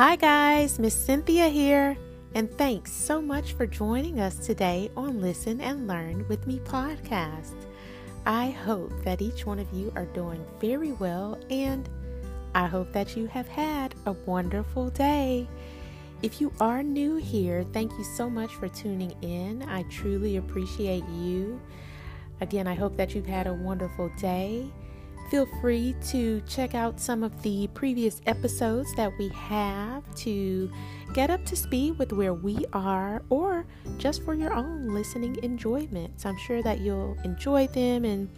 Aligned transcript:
Hi, 0.00 0.16
guys, 0.16 0.78
Miss 0.78 0.94
Cynthia 0.94 1.48
here, 1.48 1.94
and 2.34 2.50
thanks 2.50 2.90
so 2.90 3.20
much 3.20 3.52
for 3.52 3.66
joining 3.66 4.18
us 4.18 4.38
today 4.38 4.90
on 4.96 5.20
Listen 5.20 5.60
and 5.60 5.86
Learn 5.86 6.26
with 6.26 6.46
Me 6.46 6.58
podcast. 6.60 7.66
I 8.24 8.48
hope 8.48 9.04
that 9.04 9.20
each 9.20 9.44
one 9.44 9.58
of 9.58 9.70
you 9.74 9.92
are 9.94 10.06
doing 10.06 10.42
very 10.58 10.92
well, 10.92 11.38
and 11.50 11.86
I 12.54 12.66
hope 12.66 12.94
that 12.94 13.14
you 13.14 13.26
have 13.26 13.46
had 13.46 13.94
a 14.06 14.12
wonderful 14.12 14.88
day. 14.88 15.46
If 16.22 16.40
you 16.40 16.50
are 16.60 16.82
new 16.82 17.16
here, 17.16 17.62
thank 17.74 17.92
you 17.98 18.04
so 18.16 18.30
much 18.30 18.54
for 18.54 18.68
tuning 18.68 19.12
in. 19.20 19.62
I 19.64 19.82
truly 19.90 20.38
appreciate 20.38 21.04
you. 21.10 21.60
Again, 22.40 22.66
I 22.66 22.72
hope 22.72 22.96
that 22.96 23.14
you've 23.14 23.26
had 23.26 23.46
a 23.46 23.52
wonderful 23.52 24.10
day. 24.18 24.72
Feel 25.30 25.46
free 25.60 25.94
to 26.08 26.42
check 26.48 26.74
out 26.74 26.98
some 26.98 27.22
of 27.22 27.40
the 27.42 27.68
previous 27.68 28.20
episodes 28.26 28.92
that 28.96 29.12
we 29.16 29.28
have 29.28 30.02
to 30.16 30.68
get 31.12 31.30
up 31.30 31.44
to 31.44 31.54
speed 31.54 31.96
with 31.98 32.12
where 32.12 32.34
we 32.34 32.66
are 32.72 33.22
or 33.30 33.64
just 33.96 34.24
for 34.24 34.34
your 34.34 34.52
own 34.52 34.88
listening 34.88 35.38
enjoyment. 35.44 36.20
So 36.20 36.30
I'm 36.30 36.36
sure 36.36 36.64
that 36.64 36.80
you'll 36.80 37.16
enjoy 37.22 37.68
them 37.68 38.04
and 38.04 38.28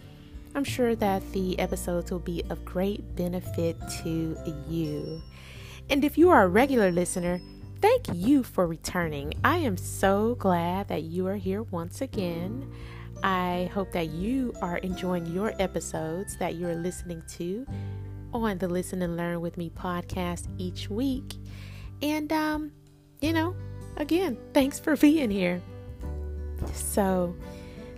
I'm 0.53 0.63
sure 0.63 0.95
that 0.95 1.31
the 1.31 1.57
episodes 1.57 2.11
will 2.11 2.19
be 2.19 2.43
of 2.51 2.63
great 2.63 3.15
benefit 3.15 3.75
to 4.03 4.37
you. 4.69 5.19
And 5.89 6.05
if 6.05 6.15
you 6.15 6.29
are 6.29 6.43
a 6.43 6.47
regular 6.47 6.91
listener, 6.91 7.41
thank 7.81 8.05
you 8.13 8.43
for 8.43 8.67
returning. 8.67 9.33
I 9.43 9.57
am 9.57 9.77
so 9.77 10.35
glad 10.35 10.89
that 10.89 11.01
you 11.01 11.25
are 11.25 11.37
here 11.37 11.63
once 11.63 12.01
again. 12.01 12.71
I 13.21 13.69
hope 13.73 13.91
that 13.91 14.09
you 14.09 14.53
are 14.61 14.77
enjoying 14.77 15.25
your 15.27 15.53
episodes 15.59 16.37
that 16.37 16.55
you're 16.55 16.75
listening 16.75 17.21
to 17.37 17.65
on 18.33 18.57
the 18.57 18.67
Listen 18.67 19.01
and 19.01 19.15
Learn 19.15 19.41
with 19.41 19.57
Me 19.57 19.69
podcast 19.69 20.47
each 20.57 20.89
week. 20.89 21.35
And, 22.01 22.31
um, 22.33 22.71
you 23.21 23.33
know, 23.33 23.55
again, 23.97 24.37
thanks 24.53 24.79
for 24.79 24.95
being 24.97 25.29
here. 25.29 25.61
So, 26.73 27.35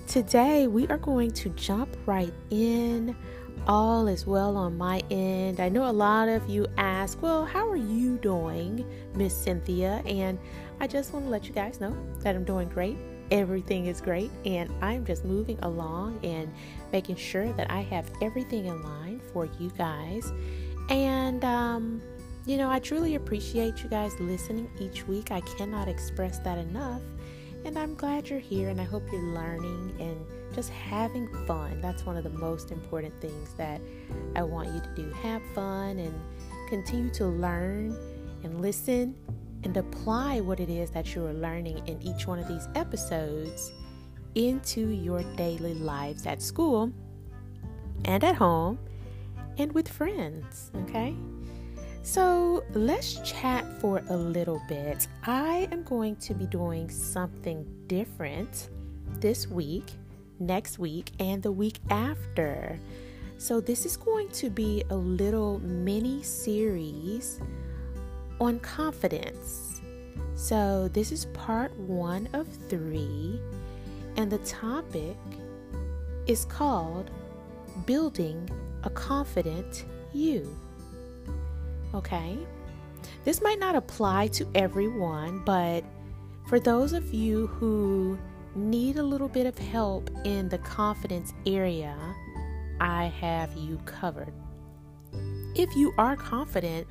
today 0.07 0.67
we 0.67 0.87
are 0.87 0.97
going 0.97 1.31
to 1.31 1.49
jump 1.49 1.95
right 2.05 2.33
in. 2.49 3.15
All 3.67 4.07
is 4.07 4.27
well 4.27 4.57
on 4.57 4.77
my 4.77 5.01
end. 5.09 5.59
I 5.59 5.69
know 5.69 5.89
a 5.89 5.91
lot 5.91 6.29
of 6.29 6.47
you 6.47 6.67
ask, 6.77 7.19
Well, 7.21 7.45
how 7.45 7.67
are 7.67 7.75
you 7.77 8.17
doing, 8.17 8.85
Miss 9.15 9.35
Cynthia? 9.35 10.03
And 10.05 10.37
I 10.79 10.87
just 10.87 11.13
want 11.13 11.25
to 11.25 11.31
let 11.31 11.47
you 11.47 11.53
guys 11.53 11.79
know 11.79 11.95
that 12.19 12.35
I'm 12.35 12.43
doing 12.43 12.67
great 12.67 12.97
everything 13.31 13.87
is 13.87 14.01
great 14.01 14.31
and 14.45 14.71
I'm 14.81 15.05
just 15.05 15.25
moving 15.25 15.59
along 15.61 16.19
and 16.23 16.53
making 16.91 17.15
sure 17.15 17.51
that 17.53 17.71
I 17.71 17.81
have 17.81 18.09
everything 18.21 18.65
in 18.65 18.81
line 18.83 19.21
for 19.33 19.45
you 19.59 19.71
guys. 19.77 20.31
And, 20.89 21.43
um, 21.43 22.01
you 22.45 22.57
know, 22.57 22.69
I 22.69 22.79
truly 22.79 23.15
appreciate 23.15 23.83
you 23.83 23.89
guys 23.89 24.13
listening 24.19 24.69
each 24.79 25.07
week. 25.07 25.31
I 25.31 25.41
cannot 25.41 25.87
express 25.87 26.39
that 26.39 26.57
enough. 26.57 27.01
And 27.65 27.79
I'm 27.79 27.95
glad 27.95 28.29
you're 28.29 28.39
here 28.39 28.69
and 28.69 28.79
I 28.79 28.83
hope 28.83 29.03
you're 29.11 29.33
learning 29.33 29.95
and 29.99 30.23
just 30.53 30.69
having 30.69 31.27
fun. 31.47 31.81
That's 31.81 32.05
one 32.05 32.15
of 32.15 32.23
the 32.23 32.29
most 32.29 32.71
important 32.71 33.19
things 33.19 33.53
that 33.55 33.81
I 34.35 34.43
want 34.43 34.73
you 34.73 34.79
to 34.79 34.89
do. 34.95 35.09
Have 35.23 35.41
fun 35.55 35.97
and 35.97 36.13
continue 36.69 37.09
to 37.13 37.25
learn 37.25 37.97
and 38.43 38.61
listen 38.61 39.15
and 39.65 39.75
apply 39.75 40.39
what 40.39 40.59
it 40.59 40.69
is 40.69 40.91
that 40.91 41.13
you 41.13 41.25
are 41.25 41.33
learning 41.33 41.81
in 41.87 42.01
each 42.01 42.27
one 42.27 42.39
of 42.39 42.47
these 42.47 42.69
episodes 42.75 43.73
into 44.35 44.89
your 44.89 45.23
daily 45.35 45.73
lives 45.73 46.25
at 46.25 46.41
school 46.41 46.91
and 48.05 48.23
at 48.23 48.35
home 48.35 48.77
and 49.57 49.71
with 49.73 49.87
friends. 49.87 50.71
Okay? 50.83 51.15
So 52.03 52.63
let's 52.73 53.19
chat 53.21 53.65
for 53.81 54.03
a 54.09 54.15
little 54.15 54.61
bit. 54.69 55.07
I 55.23 55.67
am 55.71 55.83
going 55.83 56.17
to 56.17 56.35
be 56.35 56.45
doing 56.45 56.89
something 56.89 57.65
different 57.87 58.69
this 59.19 59.47
week, 59.47 59.91
next 60.39 60.77
week, 60.77 61.11
and 61.19 61.41
the 61.41 61.51
week 61.51 61.79
after. 61.89 62.79
So, 63.37 63.59
this 63.59 63.85
is 63.85 63.97
going 63.97 64.29
to 64.29 64.49
be 64.49 64.83
a 64.89 64.95
little 64.95 65.59
mini 65.59 66.23
series 66.23 67.41
on 68.39 68.59
confidence. 68.59 69.81
So, 70.35 70.89
this 70.89 71.11
is 71.11 71.25
part 71.27 71.75
one 71.77 72.27
of 72.33 72.47
three, 72.69 73.39
and 74.17 74.31
the 74.31 74.39
topic 74.39 75.17
is 76.27 76.45
called 76.45 77.09
Building 77.85 78.49
a 78.83 78.89
Confident 78.89 79.85
You. 80.13 80.57
Okay? 81.93 82.37
This 83.23 83.41
might 83.41 83.59
not 83.59 83.75
apply 83.75 84.27
to 84.27 84.47
everyone, 84.55 85.43
but 85.45 85.83
for 86.47 86.59
those 86.59 86.93
of 86.93 87.13
you 87.13 87.47
who 87.47 88.17
need 88.55 88.97
a 88.97 89.03
little 89.03 89.27
bit 89.27 89.45
of 89.45 89.57
help 89.57 90.09
in 90.25 90.49
the 90.49 90.57
confidence 90.59 91.33
area, 91.45 91.97
I 92.79 93.05
have 93.05 93.55
you 93.55 93.77
covered. 93.85 94.33
If 95.55 95.75
you 95.75 95.93
are 95.97 96.15
confident, 96.15 96.87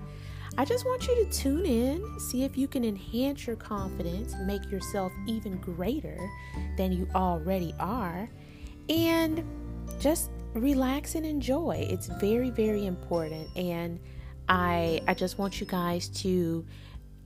I 0.56 0.64
just 0.64 0.86
want 0.86 1.08
you 1.08 1.16
to 1.16 1.30
tune 1.30 1.66
in, 1.66 2.20
see 2.20 2.44
if 2.44 2.56
you 2.56 2.68
can 2.68 2.84
enhance 2.84 3.46
your 3.46 3.56
confidence, 3.56 4.34
make 4.44 4.70
yourself 4.70 5.12
even 5.26 5.56
greater 5.56 6.16
than 6.76 6.92
you 6.92 7.08
already 7.14 7.74
are, 7.80 8.28
and 8.88 9.44
just 9.98 10.30
relax 10.52 11.16
and 11.16 11.26
enjoy. 11.26 11.86
It's 11.90 12.06
very, 12.06 12.50
very 12.50 12.86
important. 12.86 13.48
And 13.56 13.98
I 14.48 15.00
I 15.08 15.14
just 15.14 15.38
want 15.38 15.60
you 15.60 15.66
guys 15.66 16.08
to 16.20 16.64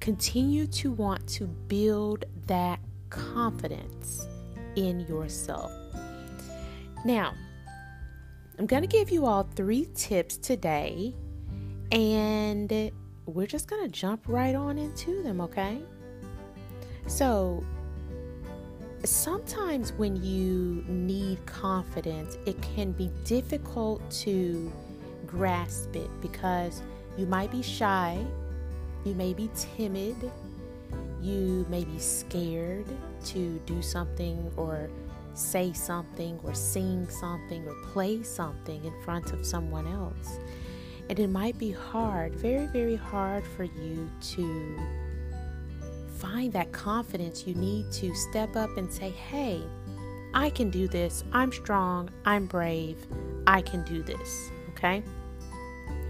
continue 0.01 0.67
to 0.67 0.93
want 0.93 1.27
to 1.29 1.47
build 1.47 2.25
that 2.47 2.81
confidence 3.11 4.27
in 4.77 5.01
yourself. 5.01 5.71
Now, 7.05 7.35
I'm 8.59 8.67
going 8.67 8.83
to 8.83 8.89
give 8.89 9.11
you 9.11 9.27
all 9.27 9.43
three 9.55 9.87
tips 9.95 10.37
today 10.37 11.15
and 11.93 12.91
we're 13.29 13.47
just 13.47 13.69
going 13.69 13.83
to 13.83 13.89
jump 13.89 14.23
right 14.27 14.55
on 14.55 14.79
into 14.79 15.23
them, 15.23 15.41
okay? 15.41 15.79
So, 17.07 17.63
sometimes 19.05 19.93
when 19.93 20.17
you 20.23 20.83
need 20.89 21.45
confidence, 21.45 22.39
it 22.47 22.61
can 22.63 22.93
be 22.93 23.11
difficult 23.25 24.09
to 24.23 24.73
grasp 25.27 25.95
it 25.95 26.09
because 26.23 26.83
you 27.19 27.27
might 27.27 27.51
be 27.51 27.63
shy, 27.63 28.19
you 29.05 29.15
may 29.15 29.35
be 29.35 29.51
timid, 29.77 30.17
you 31.21 31.67
may 31.69 31.85
be 31.85 31.99
scared 31.99 32.87
to 33.27 33.59
do 33.67 33.83
something 33.83 34.51
or 34.57 34.89
say 35.35 35.73
something 35.73 36.41
or 36.45 36.55
sing 36.55 37.07
something 37.11 37.67
or 37.69 37.75
play 37.93 38.23
something 38.23 38.83
in 38.85 39.03
front 39.03 39.33
of 39.33 39.45
someone 39.45 39.87
else. 39.87 40.39
And 41.09 41.19
it 41.19 41.29
might 41.29 41.59
be 41.59 41.71
hard, 41.71 42.35
very, 42.35 42.67
very 42.67 42.97
hard 42.97 43.45
for 43.57 43.65
you 43.65 44.11
to 44.35 44.79
find 46.19 46.53
that 46.53 46.73
confidence 46.73 47.47
you 47.47 47.55
need 47.55 47.91
to 47.93 48.15
step 48.15 48.57
up 48.57 48.77
and 48.77 48.93
say, 48.93 49.11
hey, 49.11 49.63
I 50.35 50.51
can 50.51 50.71
do 50.71 50.89
this. 50.89 51.25
I'm 51.33 51.53
strong. 51.53 52.11
I'm 52.25 52.47
brave. 52.47 53.07
I 53.47 53.63
can 53.63 53.85
do 53.85 54.03
this. 54.03 54.51
Okay? 54.71 55.03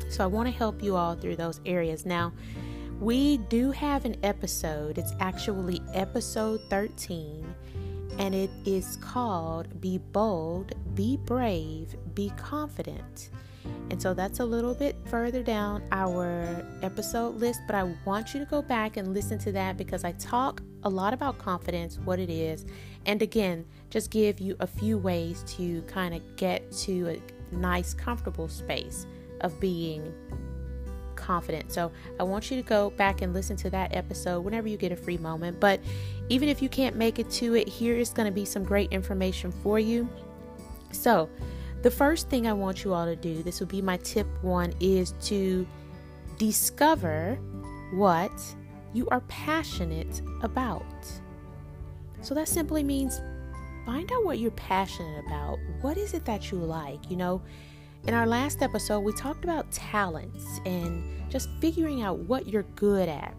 So 0.08 0.24
I 0.24 0.26
want 0.26 0.48
to 0.48 0.52
help 0.52 0.82
you 0.82 0.96
all 0.96 1.14
through 1.14 1.36
those 1.36 1.60
areas. 1.66 2.04
Now, 2.04 2.32
we 3.00 3.36
do 3.36 3.70
have 3.70 4.04
an 4.04 4.16
episode. 4.22 4.98
It's 4.98 5.12
actually 5.20 5.80
episode 5.94 6.60
13, 6.70 7.54
and 8.18 8.34
it 8.34 8.50
is 8.64 8.96
called 8.96 9.80
Be 9.80 9.98
Bold, 9.98 10.74
Be 10.94 11.16
Brave, 11.16 11.96
Be 12.14 12.30
Confident. 12.36 13.30
And 13.90 14.00
so 14.00 14.12
that's 14.12 14.40
a 14.40 14.44
little 14.44 14.74
bit 14.74 14.96
further 15.06 15.42
down 15.42 15.82
our 15.92 16.64
episode 16.82 17.36
list, 17.36 17.60
but 17.66 17.74
I 17.74 17.94
want 18.04 18.34
you 18.34 18.40
to 18.40 18.46
go 18.46 18.60
back 18.60 18.96
and 18.96 19.14
listen 19.14 19.38
to 19.40 19.52
that 19.52 19.76
because 19.76 20.04
I 20.04 20.12
talk 20.12 20.62
a 20.82 20.88
lot 20.88 21.14
about 21.14 21.38
confidence, 21.38 21.98
what 21.98 22.18
it 22.18 22.30
is, 22.30 22.66
and 23.06 23.22
again, 23.22 23.64
just 23.90 24.10
give 24.10 24.40
you 24.40 24.56
a 24.60 24.66
few 24.66 24.98
ways 24.98 25.42
to 25.56 25.82
kind 25.82 26.14
of 26.14 26.36
get 26.36 26.70
to 26.72 27.08
a 27.08 27.54
nice, 27.54 27.94
comfortable 27.94 28.48
space 28.48 29.06
of 29.40 29.58
being 29.60 30.12
confident. 31.18 31.72
So 31.72 31.92
I 32.18 32.22
want 32.22 32.50
you 32.50 32.56
to 32.56 32.62
go 32.62 32.90
back 32.90 33.20
and 33.20 33.34
listen 33.34 33.56
to 33.58 33.70
that 33.70 33.94
episode 33.94 34.40
whenever 34.40 34.68
you 34.68 34.78
get 34.78 34.92
a 34.92 34.96
free 34.96 35.18
moment. 35.18 35.60
But 35.60 35.80
even 36.30 36.48
if 36.48 36.62
you 36.62 36.68
can't 36.68 36.96
make 36.96 37.18
it 37.18 37.28
to 37.32 37.54
it, 37.54 37.68
here 37.68 37.96
is 37.96 38.10
going 38.10 38.26
to 38.26 38.32
be 38.32 38.46
some 38.46 38.64
great 38.64 38.90
information 38.92 39.52
for 39.62 39.78
you. 39.78 40.08
So, 40.92 41.28
the 41.82 41.90
first 41.90 42.28
thing 42.28 42.46
I 42.46 42.52
want 42.52 42.82
you 42.82 42.92
all 42.92 43.04
to 43.04 43.14
do, 43.14 43.42
this 43.42 43.60
will 43.60 43.68
be 43.68 43.82
my 43.82 43.98
tip 43.98 44.26
one, 44.42 44.72
is 44.80 45.12
to 45.22 45.66
discover 46.38 47.38
what 47.92 48.32
you 48.94 49.06
are 49.10 49.20
passionate 49.22 50.22
about. 50.42 50.84
So 52.20 52.34
that 52.34 52.48
simply 52.48 52.82
means 52.82 53.20
find 53.86 54.10
out 54.12 54.24
what 54.24 54.38
you're 54.38 54.50
passionate 54.52 55.24
about. 55.26 55.58
What 55.82 55.96
is 55.96 56.14
it 56.14 56.24
that 56.24 56.50
you 56.50 56.58
like? 56.58 57.10
You 57.10 57.16
know, 57.16 57.42
In 58.08 58.14
our 58.14 58.26
last 58.26 58.62
episode, 58.62 59.00
we 59.00 59.12
talked 59.12 59.44
about 59.44 59.70
talents 59.70 60.62
and 60.64 61.04
just 61.28 61.50
figuring 61.60 62.00
out 62.00 62.20
what 62.20 62.46
you're 62.46 62.62
good 62.74 63.06
at. 63.06 63.34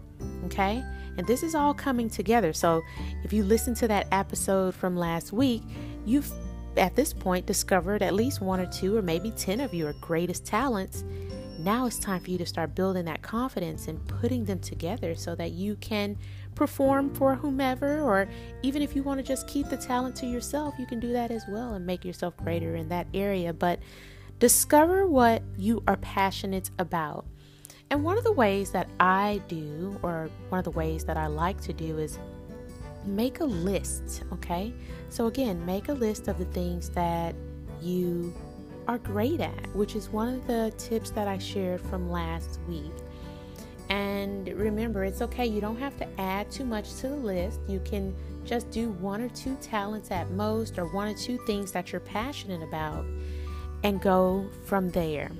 Okay? 0.46 0.84
And 1.18 1.26
this 1.26 1.42
is 1.42 1.56
all 1.56 1.74
coming 1.74 2.08
together. 2.08 2.54
So 2.54 2.84
if 3.24 3.34
you 3.34 3.44
listen 3.44 3.74
to 3.74 3.88
that 3.88 4.06
episode 4.12 4.76
from 4.76 4.96
last 4.96 5.34
week, 5.34 5.64
you've 6.06 6.32
at 6.78 6.96
this 6.96 7.14
point 7.14 7.48
discovered 7.48 8.04
at 8.04 8.14
least 8.14 8.42
one 8.42 8.60
or 8.60 8.68
two 8.68 8.96
or 8.96 9.02
maybe 9.02 9.32
10 9.32 9.60
of 9.60 9.74
your 9.74 9.94
greatest 10.02 10.46
talents. 10.46 11.04
Now 11.58 11.88
it's 11.88 11.98
time 11.98 12.22
for 12.22 12.30
you 12.30 12.38
to 12.38 12.46
start 12.46 12.76
building 12.76 13.06
that 13.06 13.24
confidence 13.24 13.88
and 13.88 14.08
putting 14.08 14.46
them 14.46 14.60
together 14.60 15.16
so 15.16 15.34
that 15.34 15.50
you 15.50 15.78
can 15.78 16.16
perform 16.54 17.12
for 17.16 17.34
whomever, 17.34 18.02
or 18.02 18.30
even 18.62 18.84
if 18.84 18.96
you 18.96 19.02
want 19.02 19.20
to 19.20 19.26
just 19.26 19.48
keep 19.48 19.68
the 19.70 19.78
talent 19.78 20.16
to 20.18 20.28
yourself, 20.28 20.76
you 20.78 20.86
can 20.86 21.00
do 21.00 21.12
that 21.14 21.32
as 21.32 21.44
well 21.50 21.74
and 21.74 21.88
make 21.88 22.06
yourself 22.06 22.38
greater 22.38 22.76
in 22.76 22.88
that 22.90 23.08
area. 23.16 23.52
But 23.52 23.80
discover 24.40 25.06
what 25.06 25.44
you 25.58 25.84
are 25.88 25.98
passionate 25.98 26.72
about. 26.80 27.26
And 27.92 28.04
one 28.04 28.18
of 28.18 28.24
the 28.24 28.32
ways 28.32 28.72
that 28.72 28.88
I 29.00 29.42
do, 29.48 30.00
or 30.04 30.30
one 30.50 30.60
of 30.60 30.66
the 30.66 30.72
ways 30.72 31.04
that 31.06 31.18
I 31.18 31.28
like 31.28 31.60
to 31.62 31.74
do, 31.74 31.98
is 31.98 32.20
make 33.06 33.40
a 33.40 33.46
list, 33.46 34.24
okay? 34.34 34.74
So, 35.10 35.28
again, 35.28 35.66
make 35.66 35.90
a 35.90 35.94
list 35.94 36.28
of 36.28 36.38
the 36.38 36.46
things 36.46 36.90
that 36.92 37.36
you 37.82 38.34
are 38.88 38.98
great 38.98 39.42
at, 39.42 39.76
which 39.76 39.96
is 39.96 40.10
one 40.10 40.34
of 40.34 40.48
the 40.48 40.74
tips 40.78 41.10
that 41.12 41.28
I 41.28 41.38
shared 41.38 41.82
from 41.82 42.10
last 42.10 42.60
week. 42.68 42.92
And 43.90 44.48
remember, 44.50 45.04
it's 45.04 45.22
okay, 45.24 45.48
you 45.48 45.62
don't 45.62 45.80
have 45.80 45.98
to 45.98 46.08
add 46.20 46.52
too 46.52 46.66
much 46.66 46.94
to 46.98 47.10
the 47.10 47.16
list. 47.16 47.60
You 47.68 47.80
can 47.80 48.16
just 48.46 48.70
do 48.70 48.90
one 48.92 49.22
or 49.22 49.30
two 49.30 49.56
talents 49.62 50.12
at 50.12 50.30
most, 50.32 50.78
or 50.78 50.86
one 50.94 51.08
or 51.08 51.16
two 51.16 51.40
things 51.48 51.72
that 51.72 51.92
you're 51.92 52.00
passionate 52.00 52.62
about, 52.62 53.04
and 53.84 54.02
go 54.02 54.50
from 54.66 54.90
there. 54.90 55.32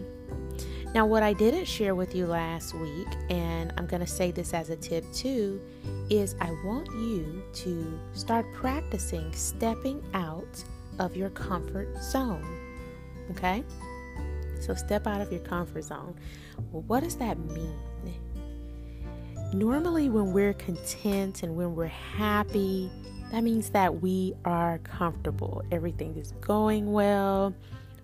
Now, 0.94 1.06
what 1.06 1.22
I 1.22 1.34
didn't 1.34 1.66
share 1.66 1.94
with 1.94 2.16
you 2.16 2.26
last 2.26 2.74
week, 2.74 3.08
and 3.30 3.72
I'm 3.78 3.86
going 3.86 4.00
to 4.00 4.08
say 4.08 4.32
this 4.32 4.56
as 4.56 4.72
a 4.72 4.76
tip 4.76 5.06
too, 5.14 5.62
is 6.10 6.36
I 6.42 6.50
want 6.66 6.88
you 6.88 7.44
to 7.54 8.00
start 8.14 8.46
practicing 8.54 9.32
stepping 9.34 10.04
out 10.16 10.64
of 10.98 11.16
your 11.16 11.30
comfort 11.30 11.96
zone. 12.02 12.44
Okay? 13.32 13.64
So, 14.62 14.74
step 14.74 15.06
out 15.06 15.22
of 15.22 15.32
your 15.32 15.42
comfort 15.42 15.84
zone. 15.84 16.16
Well, 16.72 16.84
what 16.88 17.04
does 17.04 17.16
that 17.18 17.38
mean? 17.38 17.80
Normally, 19.54 20.10
when 20.10 20.32
we're 20.32 20.54
content 20.54 21.42
and 21.42 21.56
when 21.56 21.76
we're 21.76 21.88
happy, 21.88 22.92
that 23.32 23.44
means 23.44 23.72
that 23.72 24.02
we 24.02 24.36
are 24.46 24.78
comfortable. 24.80 25.64
Everything 25.72 26.16
is 26.18 26.34
going 26.34 26.92
well. 26.92 27.56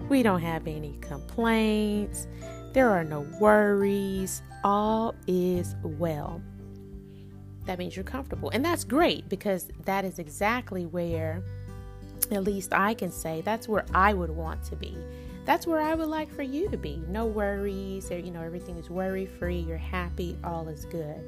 We 0.09 0.24
don't 0.24 0.42
have 0.42 0.68
any 0.68 0.97
complaints. 1.01 2.27
There 2.74 2.89
are 2.89 3.03
no 3.03 3.21
worries. 3.39 4.42
All 4.63 5.15
is 5.27 5.75
well. 5.83 6.42
That 7.65 7.80
means 7.80 7.95
you're 7.95 8.03
comfortable. 8.03 8.50
And 8.51 8.63
that's 8.63 8.83
great 8.83 9.27
because 9.30 9.69
that 9.86 10.06
is 10.06 10.19
exactly 10.19 10.86
where, 10.86 11.44
at 12.31 12.44
least 12.44 12.74
I 12.74 12.94
can 12.94 13.12
say, 13.12 13.42
that's 13.42 13.68
where 13.68 13.86
I 13.94 14.13
would 14.13 14.30
want 14.30 14.63
to 14.65 14.75
be. 14.75 14.95
That's 15.45 15.68
where 15.68 15.80
I 15.80 15.94
would 15.94 16.07
like 16.07 16.33
for 16.33 16.41
you 16.41 16.69
to 16.69 16.77
be. 16.77 17.01
No 17.07 17.25
worries, 17.25 18.09
you 18.09 18.31
know, 18.31 18.41
everything 18.41 18.77
is 18.77 18.89
worry 18.89 19.25
free, 19.27 19.59
you're 19.59 19.77
happy, 19.77 20.38
all 20.44 20.68
is 20.68 20.86
good. 20.86 21.24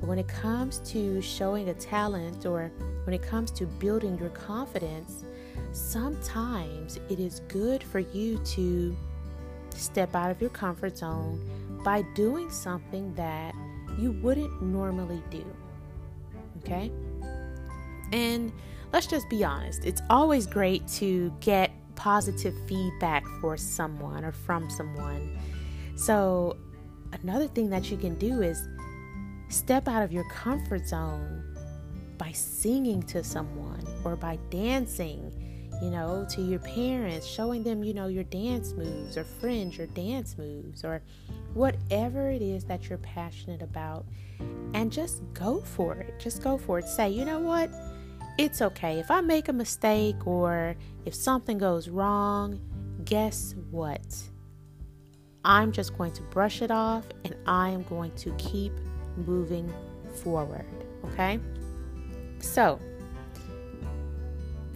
But 0.00 0.08
when 0.08 0.18
it 0.18 0.28
comes 0.28 0.78
to 0.90 1.20
showing 1.20 1.68
a 1.68 1.74
talent 1.74 2.46
or 2.46 2.70
when 3.04 3.14
it 3.14 3.22
comes 3.22 3.50
to 3.52 3.66
building 3.66 4.16
your 4.18 4.30
confidence, 4.30 5.24
sometimes 5.72 6.98
it 7.08 7.20
is 7.20 7.40
good 7.48 7.82
for 7.82 7.98
you 7.98 8.38
to 8.38 8.96
step 9.74 10.14
out 10.14 10.30
of 10.30 10.40
your 10.40 10.50
comfort 10.50 10.96
zone 10.98 11.40
by 11.84 12.02
doing 12.14 12.50
something 12.50 13.14
that 13.14 13.54
you 13.98 14.12
wouldn't 14.12 14.62
normally 14.62 15.22
do. 15.30 15.44
Okay? 16.58 16.90
And 18.12 18.52
let's 18.92 19.06
just 19.06 19.28
be 19.28 19.44
honest, 19.44 19.84
it's 19.84 20.02
always 20.10 20.46
great 20.46 20.86
to 20.88 21.32
get 21.40 21.70
positive 21.94 22.54
feedback 22.66 23.24
for 23.40 23.56
someone 23.56 24.24
or 24.24 24.32
from 24.32 24.68
someone. 24.70 25.38
So, 25.96 26.56
another 27.12 27.48
thing 27.48 27.70
that 27.70 27.90
you 27.90 27.96
can 27.96 28.16
do 28.16 28.42
is 28.42 28.68
step 29.48 29.88
out 29.88 30.02
of 30.02 30.12
your 30.12 30.28
comfort 30.28 30.86
zone 30.86 31.42
by 32.18 32.32
singing 32.32 33.02
to 33.04 33.22
someone 33.22 33.84
or 34.04 34.16
by 34.16 34.38
dancing 34.50 35.32
you 35.82 35.90
know, 35.90 36.26
to 36.30 36.42
your 36.42 36.58
parents, 36.60 37.26
showing 37.26 37.62
them, 37.62 37.84
you 37.84 37.94
know, 37.94 38.06
your 38.06 38.24
dance 38.24 38.72
moves 38.72 39.16
or 39.16 39.24
friends, 39.24 39.76
your 39.76 39.86
dance 39.88 40.36
moves 40.38 40.84
or 40.84 41.02
whatever 41.54 42.30
it 42.30 42.42
is 42.42 42.64
that 42.64 42.88
you're 42.88 42.98
passionate 42.98 43.62
about. 43.62 44.06
And 44.74 44.90
just 44.92 45.22
go 45.34 45.60
for 45.60 45.94
it. 45.94 46.18
Just 46.18 46.42
go 46.42 46.58
for 46.58 46.78
it. 46.78 46.86
Say, 46.86 47.10
you 47.10 47.24
know 47.24 47.38
what? 47.38 47.70
It's 48.38 48.60
okay. 48.60 48.98
If 48.98 49.10
I 49.10 49.20
make 49.20 49.48
a 49.48 49.52
mistake 49.52 50.26
or 50.26 50.76
if 51.04 51.14
something 51.14 51.58
goes 51.58 51.88
wrong, 51.88 52.60
guess 53.04 53.54
what? 53.70 54.04
I'm 55.44 55.72
just 55.72 55.96
going 55.96 56.12
to 56.12 56.22
brush 56.22 56.60
it 56.60 56.70
off 56.70 57.04
and 57.24 57.34
I 57.46 57.70
am 57.70 57.84
going 57.84 58.12
to 58.16 58.32
keep 58.36 58.72
moving 59.16 59.72
forward. 60.22 60.66
Okay? 61.04 61.38
So, 62.40 62.80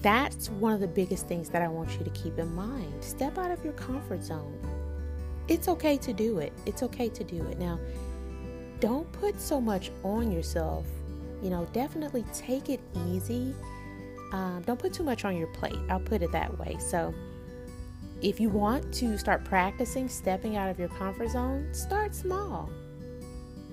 that's 0.02 0.48
one 0.50 0.72
of 0.72 0.80
the 0.80 0.88
biggest 0.88 1.26
things 1.26 1.50
that 1.50 1.62
I 1.62 1.68
want 1.68 1.98
you 1.98 2.04
to 2.04 2.10
keep 2.10 2.38
in 2.38 2.54
mind. 2.54 3.04
Step 3.04 3.38
out 3.38 3.50
of 3.50 3.62
your 3.64 3.74
comfort 3.74 4.22
zone. 4.22 4.58
It's 5.48 5.68
okay 5.68 5.96
to 5.98 6.12
do 6.12 6.38
it. 6.38 6.52
It's 6.64 6.82
okay 6.82 7.08
to 7.08 7.24
do 7.24 7.42
it. 7.46 7.58
Now, 7.58 7.78
don't 8.78 9.10
put 9.12 9.40
so 9.40 9.60
much 9.60 9.90
on 10.02 10.32
yourself. 10.32 10.86
You 11.42 11.50
know, 11.50 11.66
definitely 11.72 12.24
take 12.32 12.68
it 12.68 12.80
easy. 13.08 13.54
Um, 14.32 14.62
don't 14.66 14.78
put 14.78 14.92
too 14.92 15.02
much 15.02 15.24
on 15.24 15.36
your 15.36 15.48
plate. 15.48 15.78
I'll 15.88 16.00
put 16.00 16.22
it 16.22 16.32
that 16.32 16.56
way. 16.58 16.78
So, 16.78 17.12
if 18.22 18.38
you 18.38 18.48
want 18.48 18.92
to 18.94 19.18
start 19.18 19.44
practicing 19.44 20.08
stepping 20.08 20.56
out 20.56 20.70
of 20.70 20.78
your 20.78 20.88
comfort 20.88 21.30
zone, 21.30 21.68
start 21.72 22.14
small. 22.14 22.70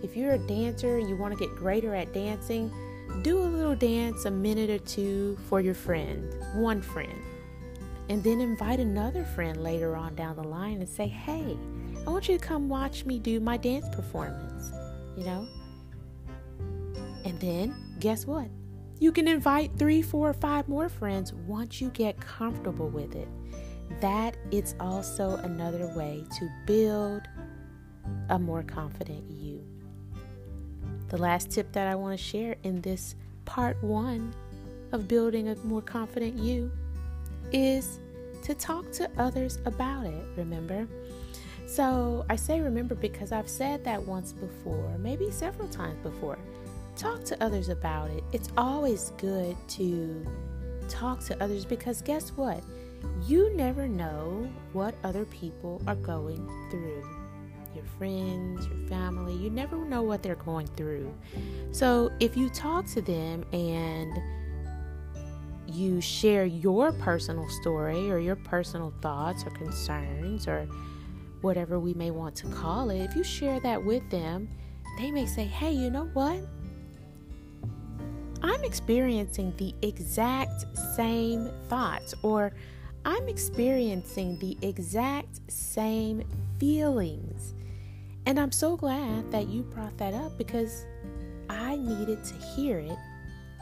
If 0.03 0.15
you're 0.15 0.33
a 0.33 0.38
dancer 0.38 0.97
and 0.97 1.09
you 1.09 1.15
want 1.15 1.38
to 1.38 1.39
get 1.39 1.56
greater 1.56 1.94
at 1.94 2.13
dancing, 2.13 2.71
do 3.21 3.40
a 3.40 3.44
little 3.44 3.76
dance 3.76 4.26
a 4.26 4.31
minute 4.31 4.69
or 4.69 4.80
two 4.80 5.37
for 5.49 5.59
your 5.61 5.73
friend, 5.73 6.33
one 6.56 6.81
friend, 6.81 7.21
and 8.09 8.23
then 8.23 8.40
invite 8.40 8.80
another 8.80 9.23
friend 9.23 9.64
later 9.64 9.95
on 9.95 10.16
down 10.16 10.35
the 10.35 10.44
line 10.44 10.80
and 10.80 10.90
say, 10.90 11.07
Hey, 11.07 11.57
I 12.06 12.09
want 12.09 12.30
you 12.30 12.37
to 12.37 12.44
come 12.44 12.69
watch 12.69 13.06
me 13.06 13.19
do 13.19 13.40
my 13.40 13.57
dance 13.57 13.87
performance, 13.94 14.71
you 15.18 15.26
know? 15.26 15.47
And 17.26 17.40
then 17.40 17.76
guess 17.99 18.26
what? 18.26 18.47
You 18.99 19.11
can 19.11 19.28
invite 19.28 19.78
three, 19.78 20.02
four, 20.02 20.33
five 20.33 20.68
more 20.68 20.90
friends 20.90 21.33
once 21.33 21.81
you 21.81 21.90
get 21.90 22.19
comfortable 22.19 22.90
with 22.90 23.16
it. 23.16 23.28
That 24.02 24.37
is 24.52 24.76
also 24.80 25.35
another 25.37 25.94
way 25.95 26.23
to 26.40 26.49
build 26.66 27.21
a 28.30 28.40
more 28.40 28.64
confident 28.64 29.30
you. 29.30 29.64
The 31.09 31.18
last 31.18 31.52
tip 31.52 31.71
that 31.71 31.87
I 31.87 31.95
want 31.95 32.18
to 32.18 32.23
share 32.23 32.56
in 32.64 32.81
this 32.81 33.16
part 33.45 33.81
one 33.81 34.33
of 34.92 35.07
building 35.07 35.49
a 35.49 35.56
more 35.57 35.81
confident 35.81 36.37
you 36.37 36.71
is 37.52 37.99
to 38.44 38.54
talk 38.54 38.92
to 38.94 39.09
others 39.18 39.59
about 39.66 40.06
it, 40.06 40.26
remember? 40.35 40.87
So 41.66 42.26
I 42.30 42.35
say 42.35 42.61
remember 42.61 42.95
because 42.95 43.31
I've 43.31 43.49
said 43.49 43.83
that 43.85 44.02
once 44.02 44.33
before, 44.33 44.97
maybe 44.99 45.31
several 45.31 45.68
times 45.68 45.97
before. 46.04 46.37
Talk 46.95 47.23
to 47.26 47.44
others 47.44 47.69
about 47.69 48.09
it. 48.09 48.23
It's 48.31 48.49
always 48.57 49.11
good 49.18 49.56
to 49.69 50.26
talk 50.90 51.19
to 51.26 51.42
others 51.44 51.66
because 51.66 52.02
guess 52.02 52.30
what? 52.30 52.64
You 53.26 53.56
never 53.56 53.87
know 53.87 54.49
what 54.73 54.95
other 55.04 55.26
people 55.26 55.81
are 55.87 55.95
going 55.95 56.47
through 56.71 57.04
your 57.78 57.86
friends, 57.98 58.68
your 58.68 58.88
family. 58.88 59.34
You 59.36 59.50
never 59.50 59.78
know 59.78 60.02
what 60.02 60.22
they're 60.22 60.36
going 60.36 60.68
through. 60.68 61.14
So 61.72 62.12
if 62.19 62.36
you 62.36 62.50
talk 62.50 62.86
to 62.88 63.02
them 63.02 63.46
and 63.54 64.22
you 65.68 66.02
share 66.02 66.46
your 66.46 66.92
personal 66.94 67.48
story 67.50 68.10
or 68.10 68.19
your 68.19 68.36
personal 68.36 68.94
thoughts 69.02 69.44
or 69.46 69.52
concerns 69.52 70.48
or 70.48 70.68
whatever 71.42 71.80
we 71.80 71.94
may 71.94 72.10
want 72.10 72.36
to 72.38 72.48
call 72.48 72.90
it, 72.90 73.02
if 73.02 73.16
you 73.16 73.24
share 73.24 73.60
that 73.60 73.84
with 73.84 74.10
them, 74.10 74.50
they 74.98 75.12
may 75.12 75.26
say, 75.26 75.44
hey, 75.44 75.72
you 75.72 75.92
know 75.92 76.10
what? 76.14 76.40
I'm 78.42 78.64
experiencing 78.64 79.54
the 79.57 79.74
exact 79.81 80.66
same 80.96 81.52
thoughts, 81.69 82.14
or 82.24 82.54
I'm 83.06 83.28
experiencing 83.28 84.38
the 84.40 84.57
exact 84.62 85.40
same 85.52 86.24
feelings. 86.60 87.54
And 88.28 88.38
I'm 88.38 88.52
so 88.52 88.76
glad 88.76 89.31
that 89.31 89.48
you 89.48 89.64
brought 89.64 89.98
that 90.00 90.14
up 90.14 90.38
because 90.38 90.86
I 91.50 91.78
needed 91.78 92.26
to 92.26 92.34
hear 92.34 92.78
it. 92.78 92.98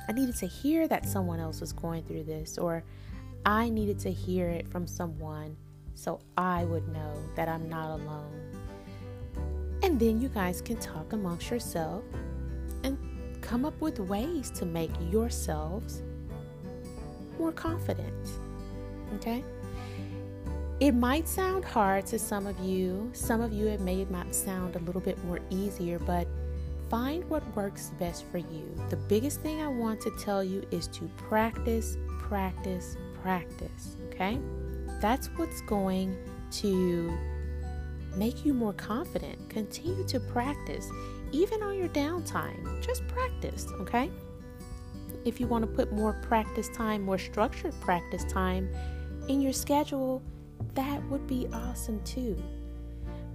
I 0.09 0.11
needed 0.11 0.35
to 0.37 0.47
hear 0.47 0.87
that 0.87 1.05
someone 1.05 1.39
else 1.39 1.61
was 1.61 1.71
going 1.71 2.01
through 2.05 2.23
this, 2.23 2.57
or 2.57 2.83
I 3.45 3.69
needed 3.69 3.99
to 3.99 4.11
hear 4.11 4.49
it 4.49 4.67
from 4.67 4.87
someone 4.87 5.55
so 5.93 6.19
I 6.35 6.65
would 6.65 6.87
know 6.87 7.13
that 7.35 7.47
I'm 7.47 7.69
not 7.69 7.91
alone. 7.91 8.41
And 9.83 9.99
then 9.99 10.19
you 10.19 10.29
guys 10.29 10.63
can 10.63 10.77
talk 10.77 11.13
amongst 11.13 11.51
yourself 11.51 12.03
and 12.83 12.97
come 13.41 13.65
up 13.65 13.79
with 13.79 13.99
ways 13.99 14.49
to 14.55 14.65
make 14.65 14.89
yourselves 15.11 16.01
more 17.37 17.51
confident. 17.51 18.29
Okay? 19.13 19.43
It 20.81 20.91
might 20.91 21.25
sound 21.25 21.63
hard 21.63 22.05
to 22.07 22.19
some 22.19 22.45
of 22.45 22.59
you. 22.59 23.09
Some 23.13 23.39
of 23.39 23.53
you 23.53 23.67
it 23.67 23.79
may 23.79 24.05
sound 24.31 24.75
a 24.75 24.79
little 24.79 24.99
bit 24.99 25.23
more 25.23 25.39
easier, 25.49 25.99
but 25.99 26.27
find 26.89 27.23
what 27.29 27.43
works 27.55 27.91
best 27.97 28.25
for 28.29 28.39
you. 28.39 28.75
The 28.89 28.97
biggest 28.97 29.39
thing 29.39 29.61
I 29.61 29.69
want 29.69 30.01
to 30.01 30.11
tell 30.19 30.43
you 30.43 30.67
is 30.71 30.87
to 30.89 31.09
practice, 31.15 31.97
practice, 32.19 32.97
practice. 33.21 33.95
Okay? 34.07 34.37
That's 34.99 35.27
what's 35.37 35.61
going 35.61 36.17
to 36.51 37.17
make 38.17 38.45
you 38.45 38.53
more 38.53 38.73
confident. 38.73 39.49
Continue 39.49 40.05
to 40.07 40.19
practice, 40.19 40.89
even 41.31 41.63
on 41.63 41.77
your 41.77 41.89
downtime. 41.89 42.83
Just 42.83 43.07
practice, 43.07 43.67
okay? 43.79 44.11
If 45.23 45.39
you 45.39 45.47
want 45.47 45.63
to 45.63 45.67
put 45.67 45.91
more 45.93 46.13
practice 46.21 46.69
time, 46.75 47.01
more 47.03 47.17
structured 47.17 47.73
practice 47.81 48.25
time 48.25 48.69
in 49.27 49.41
your 49.41 49.53
schedule, 49.53 50.21
that 50.73 51.03
would 51.09 51.25
be 51.27 51.47
awesome 51.53 52.01
too. 52.03 52.41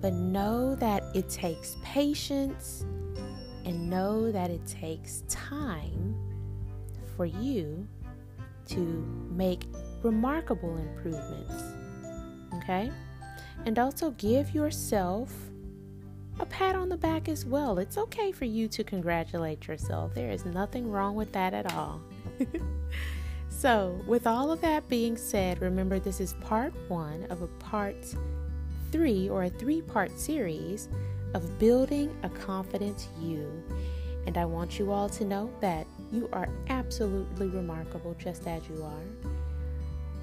But 0.01 0.15
know 0.15 0.75
that 0.77 1.05
it 1.15 1.29
takes 1.29 1.77
patience 1.83 2.85
and 3.65 3.91
know 3.91 4.33
that 4.33 4.51
it 4.51 4.65
takes 4.67 5.23
time 5.29 6.17
for 7.17 7.27
you 7.27 7.87
to 8.67 8.79
make 9.31 9.65
remarkable 10.03 10.77
improvements. 10.77 11.63
Okay? 12.57 12.91
And 13.67 13.79
also 13.79 14.13
give 14.13 14.55
yourself 14.55 15.33
a 16.39 16.47
pat 16.47 16.75
on 16.75 16.89
the 16.89 16.97
back 16.97 17.29
as 17.29 17.45
well. 17.45 17.79
It's 17.79 17.99
okay 17.99 18.33
for 18.33 18.47
you 18.47 18.69
to 18.69 18.83
congratulate 18.83 19.69
yourself. 19.69 20.15
There 20.15 20.31
is 20.31 20.47
nothing 20.47 20.91
wrong 20.91 21.15
with 21.15 21.33
that 21.33 21.53
at 21.53 21.73
all. 21.75 22.01
so, 23.61 24.01
with 24.07 24.27
all 24.27 24.51
of 24.51 24.63
that 24.63 24.89
being 24.89 25.19
said, 25.19 25.61
remember 25.61 25.99
this 25.99 26.19
is 26.19 26.33
part 26.41 26.73
one 26.89 27.27
of 27.29 27.43
a 27.43 27.47
part 27.47 28.07
three 28.91 29.29
or 29.29 29.45
a 29.45 29.51
three 29.51 29.83
part 29.83 30.19
series 30.19 30.89
of 31.35 31.59
building 31.59 32.17
a 32.23 32.31
confident 32.31 33.11
you. 33.21 33.63
And 34.27 34.39
I 34.39 34.47
want 34.47 34.79
you 34.79 34.93
all 34.93 35.11
to 35.11 35.27
know 35.27 35.51
that 35.61 35.87
you 36.11 36.27
are 36.33 36.49
absolutely 36.71 37.49
remarkable 37.49 38.17
just 38.19 38.47
as 38.47 38.67
you 38.67 38.83
are. 38.83 39.31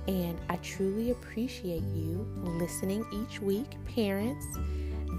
And 0.08 0.39
I 0.50 0.56
truly 0.58 1.12
appreciate 1.12 1.84
you 1.94 2.27
listening 2.41 3.06
each 3.13 3.39
week, 3.39 3.70
parents. 3.94 4.48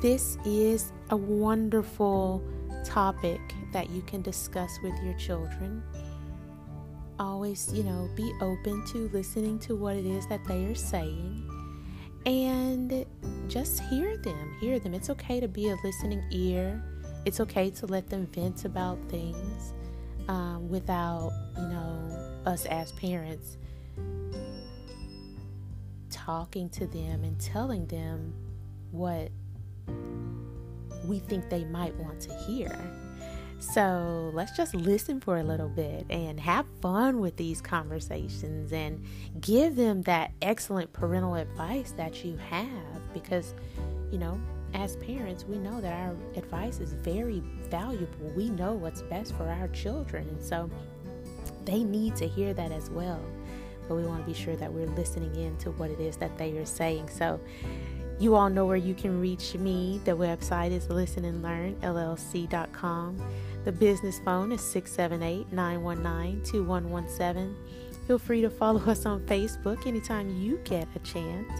This 0.02 0.38
is 0.44 0.90
a 1.10 1.16
wonderful 1.16 2.42
topic 2.84 3.40
that 3.72 3.90
you 3.90 4.02
can 4.02 4.22
discuss 4.22 4.76
with 4.82 4.94
your 5.04 5.14
children. 5.14 5.84
Always, 7.18 7.72
you 7.72 7.82
know, 7.82 8.08
be 8.14 8.32
open 8.40 8.84
to 8.92 9.08
listening 9.12 9.58
to 9.60 9.75
what 9.75 9.96
it 9.96 10.06
is 10.06 10.26
that 10.28 10.44
they 10.46 10.64
are 10.66 10.75
saying 10.75 11.48
and 12.26 13.06
just 13.48 13.80
hear 13.84 14.16
them. 14.18 14.56
Hear 14.60 14.78
them. 14.78 14.94
It's 14.94 15.10
okay 15.10 15.40
to 15.40 15.48
be 15.48 15.70
a 15.70 15.76
listening 15.82 16.22
ear. 16.30 16.82
It's 17.25 17.40
okay 17.40 17.70
to 17.70 17.87
let 17.87 18.08
them 18.08 18.26
vent 18.26 18.64
about 18.64 18.98
things 19.08 19.72
um, 20.28 20.68
without, 20.68 21.32
you 21.56 21.68
know, 21.68 22.42
us 22.46 22.66
as 22.66 22.92
parents 22.92 23.56
talking 26.10 26.68
to 26.68 26.87
them 26.87 27.25
and 27.25 27.40
telling 27.40 27.87
them 27.87 28.34
what 28.90 29.30
we 31.06 31.18
think 31.20 31.48
they 31.48 31.64
might 31.64 31.94
want 31.96 32.20
to 32.20 32.34
hear. 32.46 32.70
So 33.58 34.30
let's 34.34 34.56
just 34.56 34.74
listen 34.74 35.20
for 35.20 35.38
a 35.38 35.42
little 35.42 35.68
bit 35.68 36.06
and 36.10 36.38
have 36.38 36.66
fun 36.80 37.20
with 37.20 37.36
these 37.36 37.60
conversations 37.60 38.72
and 38.72 39.04
give 39.40 39.76
them 39.76 40.02
that 40.02 40.32
excellent 40.42 40.92
parental 40.92 41.34
advice 41.34 41.92
that 41.96 42.24
you 42.24 42.36
have 42.36 43.12
because, 43.12 43.54
you 44.12 44.18
know, 44.18 44.40
as 44.74 44.96
parents, 44.96 45.44
we 45.44 45.58
know 45.58 45.80
that 45.80 45.92
our 45.92 46.14
advice 46.36 46.78
is 46.78 46.92
very 46.92 47.42
valuable. 47.68 48.30
We 48.36 48.50
know 48.50 48.74
what's 48.74 49.02
best 49.02 49.34
for 49.34 49.48
our 49.48 49.68
children, 49.68 50.28
and 50.28 50.42
so 50.42 50.70
they 51.64 51.82
need 51.82 52.16
to 52.16 52.28
hear 52.28 52.52
that 52.52 52.70
as 52.70 52.90
well 52.90 53.20
but 53.88 53.94
we 53.94 54.04
want 54.04 54.20
to 54.20 54.26
be 54.26 54.38
sure 54.38 54.54
that 54.56 54.72
we're 54.72 54.86
listening 54.86 55.34
in 55.34 55.56
to 55.56 55.70
what 55.72 55.90
it 55.90 55.98
is 55.98 56.16
that 56.18 56.36
they 56.36 56.56
are 56.58 56.66
saying. 56.66 57.08
So, 57.08 57.40
you 58.18 58.34
all 58.34 58.50
know 58.50 58.66
where 58.66 58.76
you 58.76 58.94
can 58.94 59.20
reach 59.20 59.54
me. 59.54 60.00
The 60.04 60.10
website 60.12 60.72
is 60.72 60.87
listenandlearnllc.com. 60.87 63.22
The 63.64 63.72
business 63.72 64.20
phone 64.25 64.52
is 64.52 64.60
678 64.60 65.52
919 65.52 66.42
2117. 66.42 67.56
Feel 68.06 68.18
free 68.18 68.40
to 68.40 68.50
follow 68.50 68.80
us 68.82 69.06
on 69.06 69.20
Facebook 69.26 69.87
anytime 69.87 70.40
you 70.40 70.58
get 70.64 70.88
a 70.94 70.98
chance. 71.00 71.52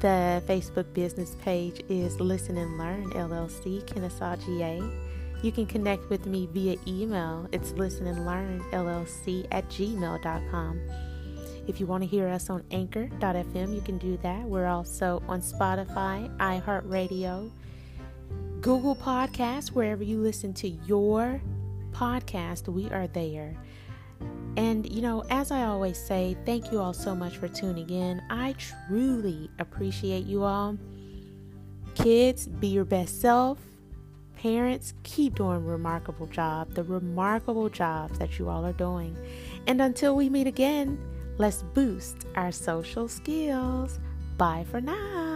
The 0.00 0.42
Facebook 0.46 0.92
business 0.94 1.34
page 1.42 1.82
is 1.88 2.20
Listen 2.20 2.56
and 2.56 2.78
Learn 2.78 3.10
LLC, 3.10 3.84
Kennesaw, 3.86 4.36
GA. 4.36 4.80
You 5.42 5.50
can 5.50 5.66
connect 5.66 6.08
with 6.08 6.26
me 6.26 6.48
via 6.52 6.76
email. 6.86 7.48
It's 7.50 7.72
listen 7.72 8.06
and 8.06 8.24
learn 8.24 8.60
LLC 8.72 9.48
at 9.50 9.68
gmail.com. 9.68 10.80
If 11.66 11.78
you 11.80 11.86
want 11.86 12.02
to 12.02 12.08
hear 12.08 12.28
us 12.28 12.50
on 12.50 12.64
anchor.fm, 12.70 13.74
you 13.74 13.80
can 13.80 13.98
do 13.98 14.18
that. 14.22 14.42
We're 14.44 14.66
also 14.66 15.22
on 15.28 15.40
Spotify, 15.40 16.34
iHeartRadio, 16.38 17.50
Google 18.60 18.96
Podcasts, 18.96 19.68
wherever 19.68 20.02
you 20.04 20.18
listen 20.18 20.54
to 20.54 20.68
your 20.68 21.40
podcast, 21.92 22.68
we 22.68 22.88
are 22.90 23.06
there. 23.08 23.56
And, 24.56 24.90
you 24.92 25.02
know, 25.02 25.24
as 25.30 25.50
I 25.50 25.64
always 25.64 25.98
say, 25.98 26.36
thank 26.44 26.70
you 26.70 26.78
all 26.78 26.92
so 26.92 27.14
much 27.14 27.38
for 27.38 27.48
tuning 27.48 27.88
in. 27.90 28.22
I 28.30 28.54
truly 28.86 29.50
appreciate 29.58 30.26
you 30.26 30.44
all. 30.44 30.76
Kids, 31.94 32.46
be 32.46 32.68
your 32.68 32.84
best 32.84 33.20
self. 33.20 33.58
Parents, 34.36 34.94
keep 35.04 35.36
doing 35.36 35.64
remarkable 35.64 36.26
job, 36.26 36.74
the 36.74 36.82
remarkable 36.82 37.68
jobs 37.68 38.18
that 38.18 38.38
you 38.38 38.48
all 38.48 38.64
are 38.64 38.72
doing. 38.72 39.16
And 39.66 39.80
until 39.80 40.16
we 40.16 40.28
meet 40.28 40.46
again, 40.46 40.98
Let's 41.42 41.64
boost 41.74 42.18
our 42.36 42.52
social 42.52 43.08
skills. 43.08 43.98
Bye 44.38 44.64
for 44.70 44.80
now. 44.80 45.31